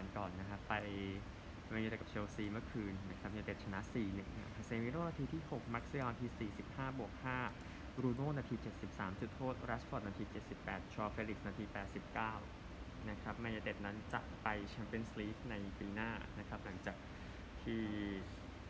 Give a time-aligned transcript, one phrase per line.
[0.00, 0.74] ารก่อนนะครับไป
[1.70, 3.80] แมนยูไนเต็ดกับเชลซีเมื่อคืนนะครับยูไนเต็ดชนะ
[4.10, 6.26] 4-1นะครับคาเซมิโรนาทีที่ 6 มาร์กซิยาลนาที
[6.66, 7.12] 45บวก
[7.54, 8.54] 5บรูโน่นาที
[8.88, 10.24] 73 จุดโทษรัชฟอร์ดนาที
[10.58, 11.64] 78 ชูเอา เฟลิกซ์นาที
[12.36, 16.96] 89 นะครับแมนยูไนเต็ดนั้นจะไปแชมเปี้ยนส์ลีกในปีหน้านะครับหลังจาก
[17.62, 17.82] ที่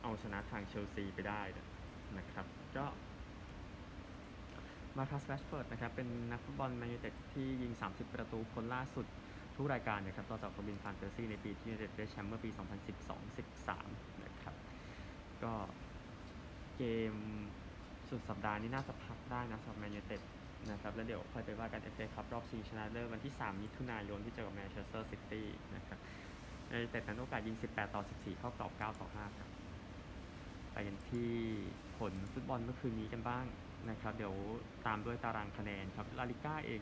[0.02, 1.42] เอาชนะทางเชลซีไปได้
[2.18, 2.86] นะครับก็
[4.96, 9.06] มาร์คัสแรชฟอร์ดนะครับเป็นนักฟุตบอลแมนยูไนเต็ดที่ยิง 30 ประตูคนล่าสุด
[9.60, 12.50] ทุกรายการนะครับต่อจากโรบินฟานเพอร์ซี่ในปีที่ยูไนเต็ดได้แชมป์เมื่อปี
[13.16, 14.54] 2012-13 นะครับ
[15.42, 15.52] ก็
[16.76, 17.14] เกม
[18.08, 20.22] สุดสัปดาห์นี้น่าจะพักได้นะสำหรับแมนยูเต็ด
[20.70, 25.98] นะครับแล้วเดี๋ยวค่อยไปว่ากันเอฟเอคัพรอบชิงชนะเลิศวันที่ 3 มิถุนายนที่เจอกับแมนเชสเตอร์ซิตี้นะครับ
[26.66, 29.50] แมนยูเต็ดนั้นโอกาสยิง 18 ต่อ 14 เข้ากรอบ 9 ต่อ 5 ครับ
[30.72, 31.30] ไปกันที่
[31.98, 33.44] ผลฟุตบอลเมื่อคืนนี้กันบ้าง
[33.90, 34.34] นะครับ เดี๋ยว
[34.86, 36.80] ตามด้วยตารางคะแนนครับ ลาลิก้าเอง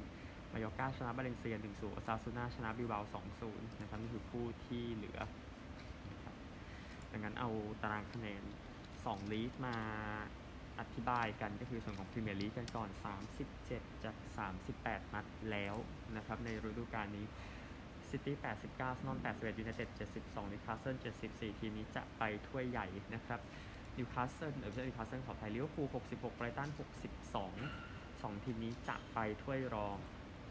[0.53, 3.01] มายอร์กาชนะบาเลนเซีย1-0อซาซูนาชนะบิลบา
[3.41, 5.21] 2-0นะครับนี่คือคู่ที่เหลือ
[6.11, 6.35] นะครับ
[7.13, 7.51] ดังนั้นเอา
[7.83, 8.43] ตารางคะแนน
[8.89, 9.77] 2 ลีกมา
[10.81, 12.89] อธิบายกันก็คือส่วนของพรีเมียร์ลีกกันก่อน
[13.47, 14.17] 37 จาก
[14.65, 15.75] 38 นัดแล้ว
[16.17, 17.27] นะครับในฤดูกาลนี้
[18.09, 19.89] ซิตี้ 89อาร์เซนอล 81ยูไนเต็ด
[20.21, 20.97] 72นิวคาสเซิล
[21.29, 23.41] 74 ทีมนี้จะไปถ้วยใหญ่นะครับ
[23.97, 29.97] นิวคาสเซิลเออไม่ใช่นิวคาสเซิลขอโทษลิเวอร์พูล 66ไบรตัน 62 2 ทีมนี้จะไปถ้วยรอง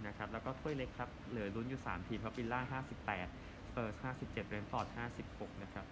[0.07, 4.87] นะครับ แล้วก็ถ้วยเล็กครับ เหลือลุ้นอยู่ 3 ทีมครับวิลล่า 58 สเปอร์ส 57 เบรนท์ฟอร์ด
[5.25, 5.85] 56 นะครับ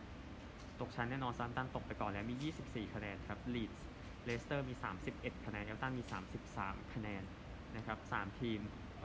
[0.80, 3.86] ตกชั้นแน่นอนเซาแธมป์ตันตกไปก่อนแล้วมี 24 คะแนนครับ ลีดส์
[4.26, 4.74] เลสเตอร์มี
[5.10, 6.04] 31 คะแนน เอฟเวอร์ตันมี
[6.48, 7.24] 33 คะแนน
[7.76, 8.60] นะครับ 3 ทีม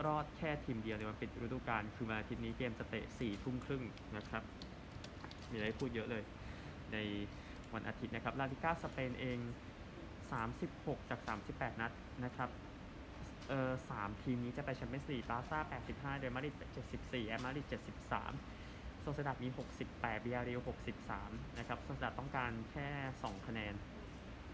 [0.06, 3.82] รอดแค่ทีมเดียวในวันปิดฤดูกาล คือวันอาทิตย์นี้เกมจะเตะ 4 ทุ่มครึ่ง
[4.16, 4.42] นะครับ
[5.50, 6.22] มีอะไรพูดเยอะเลย
[6.92, 6.96] ใน
[7.74, 9.38] วันอาทิตย์นะครับ ลาลิก้าสเปนเอง
[10.24, 11.92] 36 จาก 38 นัด
[12.24, 12.50] นะครับ
[13.50, 15.58] เออสามทีมนี้จะไปแชมเปี้ยนส์ลีกบาซ่า
[15.90, 16.54] 85เรอัลมาดริด
[16.92, 17.66] 74แอตมาดริด
[18.34, 19.48] 73โซเซียดัดมี
[19.84, 20.60] 68บียาร์เรอัล
[21.08, 22.88] 63นะครับโซเซียดัดต้องการแค่
[23.20, 23.74] 2คะแนน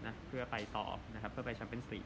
[0.05, 2.05] นะเพื่อไปต่อนะครับเพื่อไปแชมเปี้ยนส์ลีก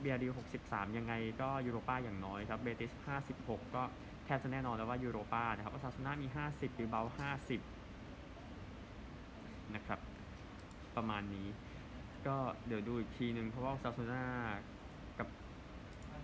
[0.00, 0.32] บียาร์เรอัล
[0.64, 2.92] 63 ยังไงก็ยูโรป้าอย่างน้อยครับ เบติส
[3.32, 3.82] 56 ก็
[4.24, 7.02] แทบจะแน่นอนแล้วว่ายูโรป้านะครับโอซาซูน่ามี 50บิลเบา
[8.12, 10.00] 50 นะครับ
[10.96, 11.48] ประมาณนี้
[12.26, 12.36] ก็
[12.66, 14.24] เดี๋ยวดูอีกทีนึง เพราะว่าซาซูน่า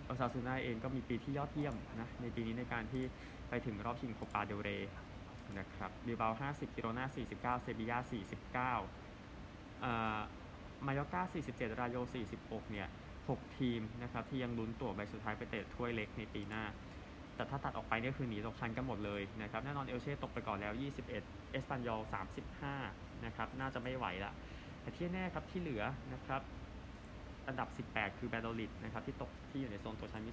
[0.05, 3.03] โอซาซูน่าเองก็มีปีที่ยอดเยี่ยมนะในปีนี้ในการที่
[3.49, 4.69] ไปถึงรอบชิงโคปาเดลเร
[5.59, 7.05] นะครับบิลบา50กิโรนา
[7.35, 7.97] 49 เซบียา
[8.71, 10.17] 49อ่า
[10.85, 11.21] มายอกา
[11.51, 11.97] 47 รายโย
[12.35, 12.87] 46 เนี่ย
[13.21, 16.63] 6 ทีมนะครับที่ยังลุ้นตั๋วใบสุดท้ายไปเตะถ้วยเล็กในปีหน้า
[17.35, 21.07] แต่ถ้าตัดออกไปนี่คือหนีตกชั้นกันหมดเลยนะครับ แน่นอนเอลเช่ตกไปก่อนแล้ว 21
[21.51, 22.01] เอสปันยอล
[22.63, 24.33] 35 นะครับ น่าจะไม่ไหวละ
[24.81, 25.83] แต่ที่แน่ครับที่เหลือ
[26.13, 26.41] นะครับ
[27.47, 30.31] อันดับ 18 คือบายาโดลิดนะครับที่ตกที่อยู่ในโซนตกชั้นมี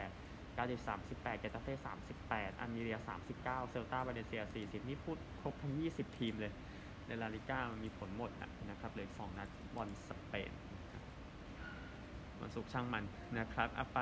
[0.00, 1.74] 38กาดิซ38 เกตาเฟ่
[2.16, 2.98] 38อัลเมเรีย
[3.34, 6.52] 39 เซลตาบาเลนเซีย 40 นี่พูดครบทั้ง 20 ทีมเลย
[7.06, 8.30] ในลาลิก้ามันมีผลหมด
[8.70, 10.52] นะครับเหลือสองนัดบอลสเปน
[12.40, 13.04] วันศุกร์ช่างมัน
[13.38, 14.00] นะครับเอาไป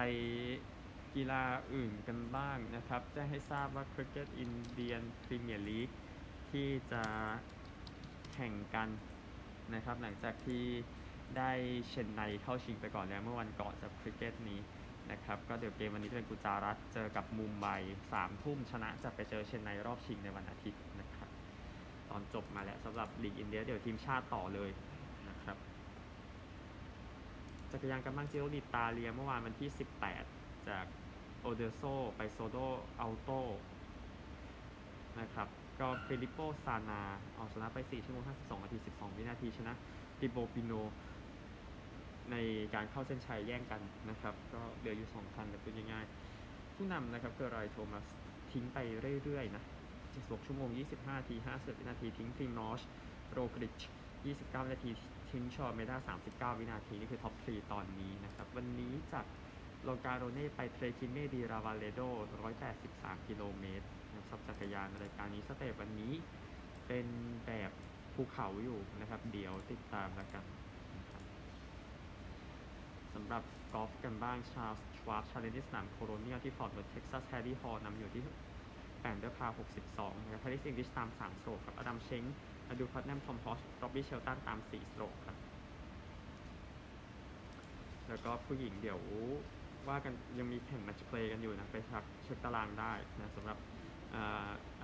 [1.14, 1.42] กีฬา
[1.74, 5.88] อื่นกันบ้างนะครับแจ้งให้ทราบว่าคริกเก็ตอินเดียนพรีเมียร์ลีก
[6.50, 7.02] ที่จะ
[8.32, 8.88] แข่งกัน
[9.74, 10.64] นะครับหลังจากที่
[11.36, 11.50] ได้
[11.88, 14.60] เชนไนเข้าชิงไปก่อนแล้วเมื่อวันก่อนจากคริกเก็ตนี้
[15.10, 17.66] นะครับก็เดี๋ยวเกมวันนี้จะเป็นกุจารัตเจอกับมุมไบ
[18.12, 21.28] สามทุ่มชนะจะไปเจอเชนไนรอบชิงในวันอาทิตย์นะครับ
[22.10, 24.70] ตอนจบมาแล้วสำหรับลีกอินเดียเดี๋ยวทีมชาติต่อเลย
[25.28, 25.56] นะครับ
[27.70, 29.68] จักรยานกำลังจิโรดิตาเลียเมื่อวานวันที่
[30.18, 30.86] 18 จาก
[31.40, 31.82] โอแดร์โซ
[32.16, 32.56] ไปโซโด
[33.00, 33.30] อัลโต
[35.20, 35.48] นะครับ
[35.80, 37.00] ก็ฟิลิปโปซานา
[37.34, 39.74] เอาชนะไป 4 ชั่วโมง 52 นาที 12 วินาทีชนะ
[40.20, 40.72] ติโบปิโนต์
[42.32, 42.36] ใน
[42.74, 48.06] การเข้าเส้นชัยแย่งกันนะครับ ก็เหลืออยู่2วันแต่พูดง่ายๆผู้นำนะครับเกอเรนท์โทมัส
[48.52, 48.78] ทิ้งไป
[49.24, 49.62] เรื่อยๆนะ
[50.04, 52.80] 76ชั่วโมง 25นาที50วินาที ทิ้งพรีมอช
[53.32, 53.82] โรกลิช
[54.26, 54.90] 29นาที
[55.30, 59.26] ทิ้งชูเอาอัลเมด้า 39 วินาที นี่คือ top three ตอนนี้นะครับ วันนี้จาก
[59.84, 62.00] ลองกาโรเน่ไปเตรชิเมดีลาวาเรโด
[62.64, 63.86] 183 กิโลเมตร
[64.16, 66.12] นะครับจักรยานรายการนี้ stage วันนี้
[66.86, 67.06] เป็น
[67.46, 67.70] แบบ
[68.14, 70.65] ภูเขาอยู่นะครับ เดี๋ยวติดตามแล้วกันนะครับ
[73.16, 73.42] สำหรับ
[73.72, 78.22] กอล์ฟกันบ้าง Charles Schwab Challenge ที่สนามโคโรเนียลที่ฟอร์ดเวิร์ธเท็กซัสแฮร์รี่ฮอลนำอยู่ที่
[79.00, 79.48] แปดอันเดอร์พาร์
[79.86, 85.36] 62นะครับแฮร์ริสอิงลิชตาม 3 stroke ครับอดัมเชงค์แอนดรูว์พัตแนมทอมโฮกีร็อบบี้เชลตันตาม 4 stroke ครับ
[88.08, 89.00] แล้วก็ผู้หญิงเดี๋ยว
[89.88, 93.58] ว่ากันยังมีแข่ง match play กันอยู่นะ ไปชักเช็คตารางได้นะสำหรับ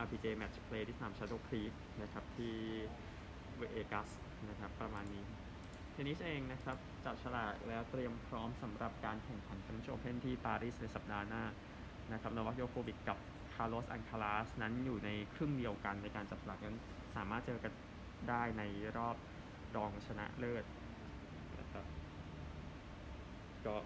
[0.05, 2.55] LPGA Match Play ที่สนาม Shadow Creek นะครับที่
[3.56, 3.62] เว
[3.93, 4.08] กัส
[4.49, 5.25] นะครับประมาณนี้
[5.93, 11.45] เทนนิสเองนะครับ จับฉลากแล้วเตรียมพร้อมสำหรับการแข่งขันแชมเปี้ยนโอเพนที่ปารีสในสัปดาห์หน้า
[12.13, 13.19] นะครับโนวัคโยโควิชกับ
[13.55, 16.79] คาร์ลอสอัลคาราซนั้นอยู่ในครึ่งเดียวกันในการจับสลากนั้น
[17.17, 17.73] สามารถเจอกัน
[18.29, 18.63] ได้ใน
[18.97, 19.17] รอบ
[19.77, 20.65] รองชนะเลิศ
[21.61, 21.85] นะครับ
[23.67, 23.77] ก็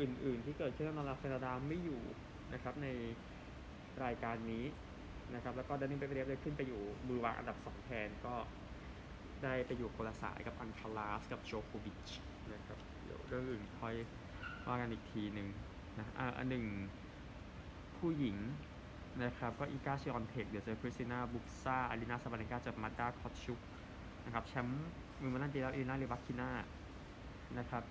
[0.00, 2.02] อื่นๆที่เกิดขึ้นราฟาเอลนาดาลไม่อยู่
[2.52, 2.88] นะครับใน
[4.04, 4.64] รายการนี้
[5.34, 8.34] นะครับแล้วก็ดานิลเมดเวเดฟได้ขึ้นไปอยู่มือวางอันดับสองแทนก็
[9.44, 12.10] ได้ไปอยู่คนละสายกับอัลคาราซกับโจโควิช
[12.52, 13.94] นะครับเดี๋ยวเรื่องอื่นค่อย
[14.66, 15.48] ว่ากันอีกทีหนึ่ง
[15.98, 16.64] นะอ่าอันหนึ่ง
[17.96, 18.36] ผู้หญิง
[19.22, 23.60] นะครับก็อีกาชิออนเทคเดี๋ยวเจอคริสติน่าบุกซ่าอารีนาซาบาเลนกาเจอกับมาร์ต้าคอสต์ยุก
[24.24, 24.88] นะครับแชมป์
[25.22, 26.50] วิมเบิลดันปีแล้วเอเลน่าไรบาคิน่า
[27.58, 27.82] นะครับ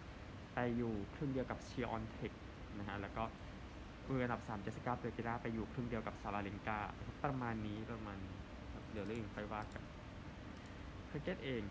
[0.53, 2.31] ไปอยู่ครึ่งเดียวกับชิออนเทค
[2.77, 3.23] นะฮะแล้วก็
[4.07, 6.79] มืออันดับ3เจสสิก้าเปอร์กิล่าไปอยู่ครึ่งเดียวกับซาบาเลนกา
[7.23, 8.37] ประมาณนี้ประมาณนี้
[8.91, 9.83] เดี๋ยวเรื่องอื่นค่อยว่ากัน
[11.09, 11.63] คริกเก็ตเอง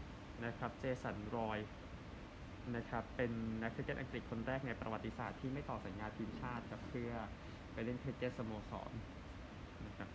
[0.45, 1.59] นะครับเจสันรอย
[2.77, 3.33] นะครับเป็น
[3.63, 7.13] นักคริกเก็ตอังกฤษคนแรกในประวัติศาสตร์ที่ไม่ต่อสัญญาทีมชาติครับเพื่อ
[7.73, 8.93] ไปเล่นคริกเก็ตสโมสร
[9.87, 10.09] นะครับ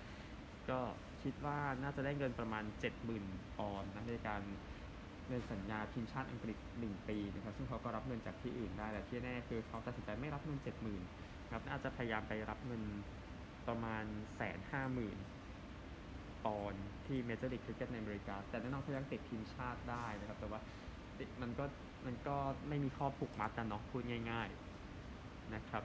[0.69, 0.79] ก็
[1.23, 2.63] คิดว่าน่าจะได้เงินประมาณ
[3.11, 4.41] 70,000ปอนด์นะในการ
[5.29, 10.59] ในสัญญาทีมชาติอังกฤษ 1 ปีนะครับซึ่งเขาก็รับเงินจากที่อื่นได้แต่ที่แน่คือเขาตัดสินใจไม่รับเงิน
[11.05, 12.83] 70,000ครับน่าจะพยายามไปรับเงิน
[13.67, 14.03] ประมาณ
[14.35, 15.17] แสนห้าหมื่น
[16.45, 16.73] ปอน
[17.05, 20.59] ที่เมเจอร์ลีกคริกเก็ตในอเมริกา แต่แน่นอนเขายังติดทีมชาติได้นะครับ แต่ว่า
[21.41, 21.65] มันก็
[22.05, 22.35] มันก็
[22.69, 24.01] ไม่มีข้อผูกมัดกันเนาะพูด
[24.31, 24.49] ง่าย
[24.99, 25.83] ๆนะครับ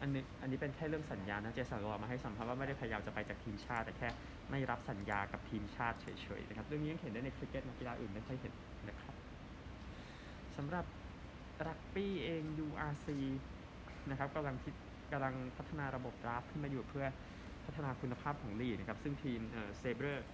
[0.00, 4.08] อันนี้อันนี้เป็นแค่เรื่องสัญญานะเจสันรอมาให้สัมภาษณ์ว่าไม่ได้พยายามจะไปจากทีมชาติ แต่แค่
[4.50, 6.06] ไม่รับสัญญากับทีมชาติเฉ
[6.38, 8.52] ยๆนะครับเรื่องนี้ยังเห็นได้ในคริกเก็ตนักกีฬาอื่นไม่ค่อยเห็น
[8.88, 9.14] นะครับ
[10.56, 10.84] สำหรับ
[11.66, 13.06] รักบี้เอง URC
[14.10, 14.74] นะครับกำลังคิด
[15.12, 17.06] กำลังพัฒนาระบบดราฟต์ขึ้นมาอยู่เพื่อ
[17.66, 19.40] พัฒนาคุณภาพของลีกนะครับซึ่งทีม
[19.78, 20.26] เซเบอร์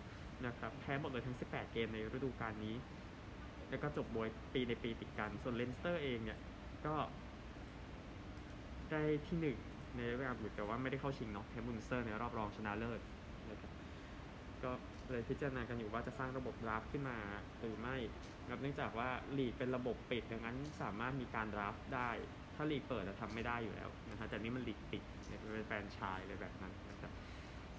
[0.46, 2.76] นะครับแพ้หมดเลยทั้ง 18 เกมในฤดูกาลนี้
[3.70, 6.38] แล้วก็จบบ๊วยปีในปีติดกัน ส่วนเลนสเตอร์เองเนี่ย
[6.86, 6.94] ก็
[8.90, 9.56] ได้ที่หนึ่ง
[9.96, 13.00] ในรายการบุตรแต่ว่าไม่ได้เข้าชิงเนาะแพ้มุนสเตอร์ในรอบรองชนะเลิศ
[13.50, 13.70] นะครับ
[14.62, 14.70] ก็
[15.10, 17.18] เลยพิจารณากันอยู่ว่าจะสร้างระบบดราฟขึ้นมา
[17.58, 17.96] หรือไม่
[18.42, 22.10] นะครับเนื่องจากว่าลีกเป็นระบบปิดดังนั้นสามารถมีการดราฟได้
[22.54, 27.12] ถ้าลีกเปิดจะทำไม่ได้อยู่แล้วนะฮะแต่นี่มันลีกปิดเนี่ยเป็นแฟรนชายเลยแบบนั้นนะครับ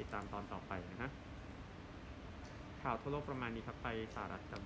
[0.01, 1.09] ติดตามตอนต่อไปนะฮะ
[2.81, 4.61] ข่าวทั่วโลกประมาณนี้ครับไปสหรัฐกัน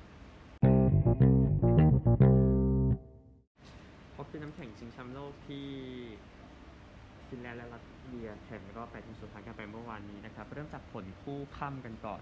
[4.15, 5.67] ฮอกกี้น้ำแข็งชิงแชมป์โลกที่
[7.27, 12.21] ฟินแลนด์และลัตเวียแข่งรอบ8ทีมสุดท้ายกันไปเมื่อวานนี้นะครับ เริ่มจากผลคู่ค่ำกันก่อน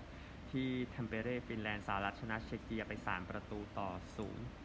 [0.52, 3.90] ที่เทมเปเร่ฟินแลนด์สหรัฐชนะเช็กเกียไป 3 ประตูต่อ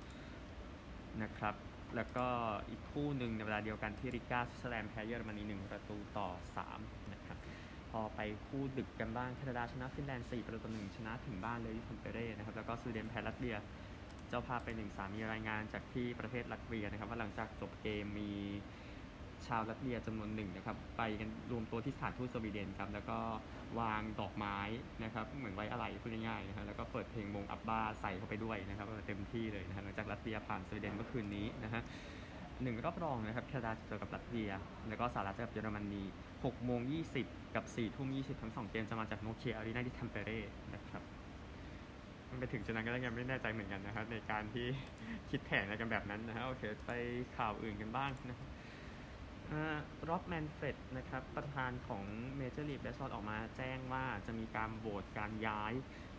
[0.03, 1.55] 0 นะครับ
[1.97, 2.27] แล้วก็
[2.71, 6.29] อีกคู่หนึ่งในเวลาเดียวกันที่ริก้าสวิตเซอร์แลนด์แพ้เยอรมนี1 ประตูต่อ
[6.67, 6.98] 3
[7.91, 13.55] พอไปคู่ดึกกันบ้างแคนาดาชนะฟินแลนด์4ประตูต่อ1ชนะถึงบ้านเลยที่เทมเปเรนะครับแล้วก็สวีเดนแพ้ลัตเวีย
[14.29, 18.31] เจ้าภาพไปหนึ่งสามมีรายงานจากที่ประเทศลัตเวียนะครับว่าหลังจากจบเกมมี
[19.47, 23.19] ชาวลัตเวียจำนวนหนึ่งนะครับไปกันรวมตัวที่สถานทูตสวีเดนครับแล้วก็
[23.81, 24.59] วางดอกไม้
[25.05, 31.83] นะครับเหมือนไว้อาลัยพูดง่ายๆนะครับแล้วก็เปิดเพลงวงอับบาใส่เข้าไปด้วยนะครับเต็มที่เลยนะครับหลังจากลัตเวียผ่านสวีเดนเมื่อคืนนี้นะฮะ
[32.63, 34.53] หนึ่งรอบรองนะครับแคนาดาเจอกับลัตเวีย
[34.89, 36.03] แล้วก็สหรัฐเจอกับเยอรมนี
[36.35, 36.81] 6โมง
[37.19, 40.41] 20 กับ4ทุ่ม20 ทั้งสองเกมจะมาจากโนเคียอารีนาที่เทมเปเร่
[40.75, 41.03] นะครับ
[42.29, 44.67] มันไปถึงจุดนั้นก็ยังไม่แน่ใจเหมือนกันนะครับ ในการที่
[45.31, 46.91] คิดแผนอะไรกันแบบนั้นนะฮะโอเค ไป
[47.37, 48.49] ข่าวอื่นกันบ้างนะครับ
[50.09, 52.05] ร็อบแมนเฟรดนะครับ ประธานของ
[52.37, 55.73] เมเจอร์ลีกเบสบอลออกมาแจ้งว่าจะมีการโหวตการย้าย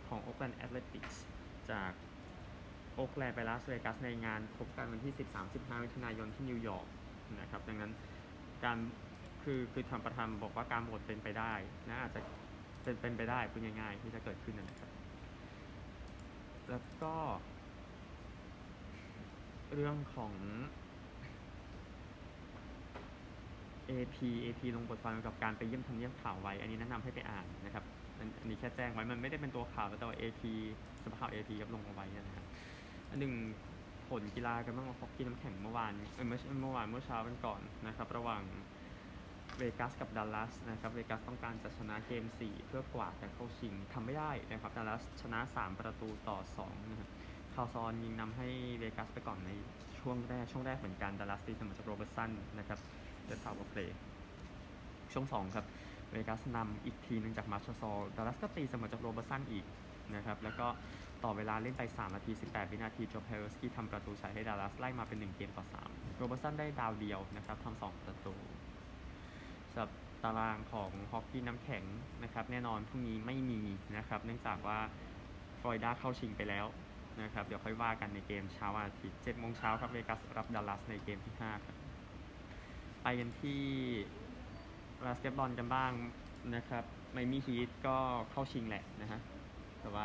[0.08, 1.22] ของโอ๊กแลนด์แอตเลติกส์
[1.70, 1.92] จาก
[3.00, 5.12] โอ๊กแลนด์ไปลาสเวกัสในงานพบกันวันที่
[5.48, 6.86] 13-15มิถุนายนที่นิวยอร์ก
[7.40, 7.92] นะครับดังนั้น
[8.64, 8.78] การ
[9.42, 11.54] คือคือทางประธานบอกว่าการโหวตเป็นไปได้
[11.88, 12.20] นะอาจจะ
[12.82, 14.90] เป็นเป็นไปได้พูดง่ายๆที่จะเกิดขึ้นนะครับ
[16.70, 17.14] แล้วก็
[19.74, 20.32] เรื่องของ
[23.88, 27.84] AP AP ลงบทความเกี่ยวกับการไปเยี่ยมทำเนียบข่าวไว้ อันนี้แนะนำให้ไปอ่านนะครับ
[28.40, 30.42] อันนี้แค่แจ้งไว้มันไม่ได้เป็นตัวข่าวแต่ว่า AP
[31.04, 32.46] สภาพ AP ครับลงเอาไว้นะครับ
[33.10, 33.34] อันหนึ่ง
[34.08, 38.42] ผลกีฬากันบ้างว่าฮอกกี้น้ำแข็งเมื่อวานเอ้ยไม่ใช่เมื่อวานเมื่อเช้ากันก่อนนะครับ ระหว่าง
[39.58, 46.38] เวกัสกับดัลลัสนะครับเวกัสต้องการจะชนะเกม 4 เพื่อกวาดการเข้าชิงทำไม่ได้นะครับดัลลัสชนะ 3 ประตูต่อ
[46.68, 47.08] 2นะครับ
[47.54, 48.48] คาร์ลส์สันยิงนำให้
[48.78, 49.50] เวกัสไปก่อนใน
[49.98, 52.78] ช่วงแรกช่วงแรกเหมือนกันดัลลัสตีเสมอจากโรเบิร์ตสันนะครับ
[53.24, 53.98] power play
[55.12, 55.66] ช่วง 2 ครับ
[56.10, 59.64] เวกัสนำอีกทีหนึ่งจากมาร์ชซอลดัลลัสก็ตีเสมอจากโรเบิร์ตสันอีก
[60.14, 60.66] นะครับแล้วก็
[61.24, 68.34] ต่อเวลาเล่นไป 3 นาที 18 วินาทีโจพาเวลสกี้ทำประตูชัยให้ดัลลัสไล่มาเป็น 1 เกมต่อ 3 โรเบิร์ตสันได้ดาวเดียวนะครับทำ2ประตู
[69.72, 69.90] สำหรับ
[70.22, 71.84] ตารางของฮอกกี้น้ำแข็ง
[72.22, 73.60] นะครับแน่นอนพรุ่งนี้ไม่มี
[73.96, 74.78] นะครับเนื่องจากว่า
[75.60, 76.66] ฟลอริดาเข้าชิงไปแล้ว
[77.22, 81.76] นะครับเดี๋ยวค่อยว่ากันในเกมเช้าวันอาทิตย์7โมงเช้าครับเวกัสรับดัลลัสในเกมที่5ครับ
[83.02, 83.62] ไปกันที่
[85.04, 85.92] บาสเกตบอลกันบ้าง
[86.54, 87.96] นะครับไมมี่ฮีทก็
[88.30, 89.20] เข้าชิงแหละนะฮะ
[89.80, 90.04] แต่ว่า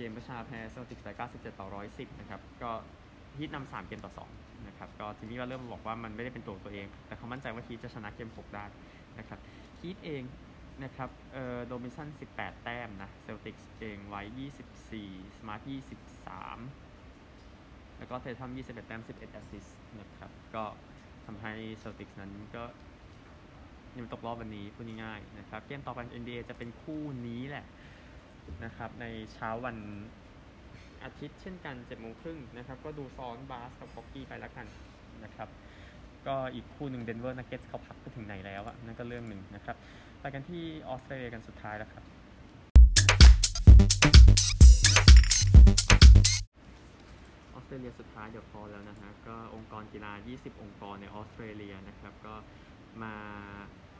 [0.00, 2.70] กมประชาแพ้เซลติกไป97 ต่อ 110 นะครับ ก็
[3.38, 8.64] ฮีทนำ3เกมต่อ 2 นะครับ ก็ทีนี้ก็เริ่มบอกว่ามันไม่ได้เป็นตัวตัวเอง แต่เขามั่นใจว่าฮีทจะชนะเกม 6 ได้
[9.18, 9.38] นะครับ
[9.80, 10.22] ฮีทเอง
[10.84, 14.22] นะครับ เอ่อ โรบินสัน18 แต้มนะเซลติกเองไว้
[14.80, 15.68] 24 สมาร์ท
[16.54, 20.64] 23 แล้วก็เททัม21 แต้ม 11 assist นะครับ ก็
[21.26, 22.64] ทำให้เซลติกนั้นก็
[23.98, 27.66] ยังตกรอบวันนี้พูดง่ายๆนะครับ เกมต่อไป NBA จะเป็นคู่นี้แหละ
[28.64, 29.76] นะครับในเช้าวัน
[31.04, 34.66] อาทิตย์เช่นกัน7จ็ดโมงครึ่งนะครับก็ดูซ้อนบาสกับฮอกกี้ไปแล้วกัน
[35.24, 35.48] นะครับ
[36.26, 39.76] ก็อีกคู่หนึ่งเดนเวอร์นักเก็ตเขาพักไปถึงไหนแล้วอะนั่นก็เรื่องหนึ่งนะครับ
[40.20, 42.04] ไปกันที่ออสเตรเลียกันสุดท้ายแล้วครับ
[47.54, 52.34] ออสเตรเลียสุดท้ายเดี๋ยวพอแล้วนะฮะก็องค์กรกีฬา 20 องค์กรในออสเตรเลียนะครับก็
[53.02, 53.14] มา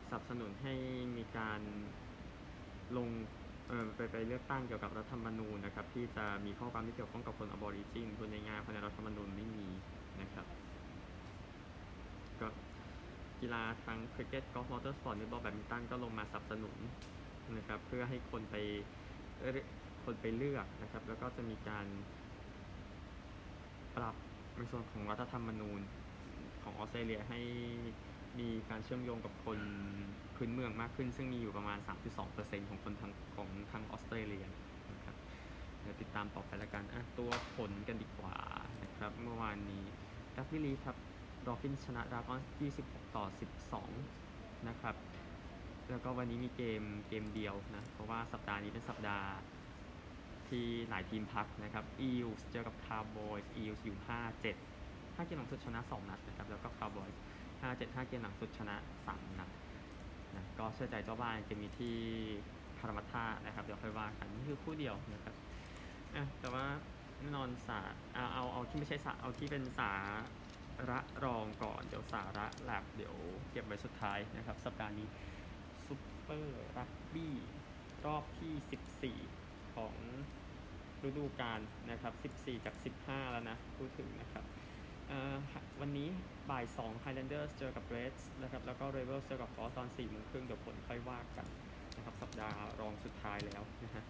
[0.08, 0.74] สนับสนุนให้
[1.16, 1.60] มีการ
[2.96, 3.08] ลง
[3.96, 9.66] ไปไปเลือกตั้งเกี่ยวกับรัฐธรรมนูญนะครับ ที่จะมีข้อความที่เกี่ยวข้องกับคนอบอริจินพูดง่ายๆเพราะในรัฐธรรมนูญไม่มี
[10.20, 10.46] นะครับ
[12.40, 12.48] ก็
[13.40, 16.76] กีฬาทั้งคริกเก็ตกอล์ฟมอเตอร์สปอร์ตเน็ตบอลแบดมินตันก็ลงมาสนับสนุน
[17.56, 18.56] นะครับ เพื่อให้คนไป
[20.04, 21.86] คนไปเลือกนะครับ แล้วก็จะมีการ
[23.96, 24.14] ปรับ
[24.56, 25.80] ในส่วนของรัฐธรรมนูญ
[26.62, 27.40] ของออสเตรเลียให้
[28.38, 29.58] มีการเชื่อมโยงกับคน
[30.42, 31.78] พื้นเมืองมากขึ้น ซึ่งมีอยู่ประมาณ
[32.24, 34.46] 3.2%ของคนทางของทางออสเตรเลีย
[34.94, 35.16] นะครับ
[35.80, 38.36] เดี๋ยวติดตามต่อไปละกันอะตัวผลกันดีกว่า
[38.82, 39.84] นะครับเมื่อวานนี้
[40.36, 40.96] รักบี้ลีกครับ
[41.46, 42.40] ดอลฟินชนะดราก้อน
[42.78, 43.24] 26 ต่อ
[43.96, 44.96] 12 นะครับ
[45.90, 49.28] แล้วก็วันนี้มีเกมเกมเดียวนะ เพราะว่าสัปดาห์นี้เป็นสัปดาห์
[50.48, 53.96] ที่หลายทีมพักนะครับ Eels เจอกับ Cowboys Eels อยู่
[54.56, 57.16] 5-7 5 เกมหลังสุดชนะ 2 นัดนะครับ แล้วก็ Cowboys
[57.60, 58.74] 5-7 5 เกมหลังสุดชนะ
[59.06, 59.50] 3 นัด
[60.36, 61.96] นะก็เชื่อใจเจ้าบ้านเกมนี้ที่
[62.78, 65.34] พารามัตท่านะครับ เดี๋ยวค่อยว่ากันนี่คือคู่เดียวนะครับ
[66.14, 66.64] อะแต่ว่า
[67.20, 67.80] แน่นอนสา
[68.14, 69.92] เอาเอาเอาที่ไม่ใช่สาเอาที่เป็นสา
[70.90, 73.14] ระรองก่อนเดี๋ยวสาระหลักเดี๋ยว
[73.50, 75.08] เก็บไว้สุดท้ายนะครับ สัปดาห์นี้
[75.86, 77.34] ซุปเปอร์รักบี้
[78.04, 79.94] รอบที่ 14 ของ
[81.06, 81.60] ฤดูกาล
[81.90, 84.44] นะครับ 14 จาก 15 แล้วนะ พูดถึงนะครับ
[85.80, 86.08] วันนี้
[86.50, 91.46] บ่าย2 Highlanders เจอกับ Reds นะครับแล้วก็ Rebels เจอกับ Frost ตอน4โมงครึ่งเดี๋ยวผลค่อยว่ากัน
[91.96, 94.04] นะครับสัปดาห์รองสุดท้ายแล้วนะฮะ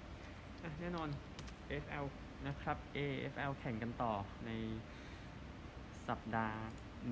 [0.80, 1.08] แน่นอน
[1.68, 2.06] AFL
[2.46, 4.14] นะครับ AFL แข่งกันต่อ
[4.46, 4.50] ใน
[6.08, 6.58] สัปดาห์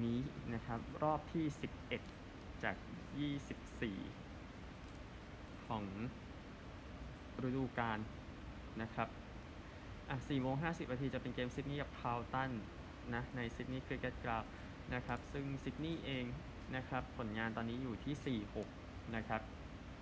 [0.04, 0.18] นี้
[0.54, 1.44] นะครับรอบที่
[2.04, 2.76] 11 จาก
[4.00, 5.84] 24 ของ
[7.46, 7.98] ฤดูกาล
[8.82, 9.08] นะครับ
[10.10, 12.50] อะ4โมง50นาทีจะเป็นเกมซิดนีย์กับคาวตัน
[13.14, 14.42] นะในซิดนีย์คริกเก็ตกราว
[14.94, 16.24] นะครับซึ่งซิดนีย์เอง
[16.76, 18.40] นะครับผลงานตอนนี้อยู่ที่
[18.74, 19.40] 4-6 นะครับ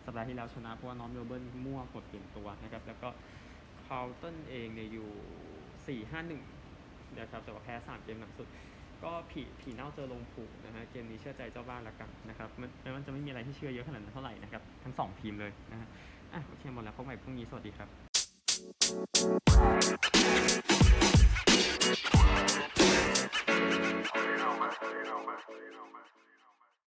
[0.04, 3.08] สัปดาห์ที่แล้วชนะเพราะว่าน้องเมลเบิร์นมั่วกดเปลี่ยนตัวนะครับแล้วก็
[3.84, 8.48] คาวตันเองเนี่ยอยู่ 4-5-1 นะครับแต่ว่าแพ้ 3 เกมหลังสุด
[9.02, 15.88] ก็ผีผีเน่าเจอลงผูกนะฮะเกมนี้เชื่อใจเจ้าบ้านละกันนะครับมันแม้ว่าจะไม่มีอะไรที่เชื่อเยอะขนาดนั้นเท่าไหร่นะครับทั้งสองทีมเลยนะฮะ
[16.32, 17.88] อะโอเคหมดแล้วพบใหม่พรุ่งนี้สวัสดีครับ
[21.86, 22.70] You know, man.
[22.70, 22.75] You
[24.66, 26.35] más, seguirá mess with más.